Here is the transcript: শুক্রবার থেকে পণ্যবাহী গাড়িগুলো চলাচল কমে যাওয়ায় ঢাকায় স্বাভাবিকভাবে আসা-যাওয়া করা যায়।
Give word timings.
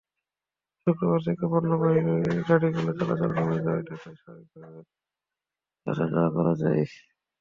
শুক্রবার 0.87 1.19
থেকে 1.25 1.43
পণ্যবাহী 1.51 1.99
গাড়িগুলো 2.47 2.91
চলাচল 2.99 3.31
কমে 3.37 3.57
যাওয়ায় 3.65 3.85
ঢাকায় 3.89 4.17
স্বাভাবিকভাবে 4.17 4.81
আসা-যাওয়া 5.87 6.29
করা 6.35 6.53
যায়। 6.61 6.83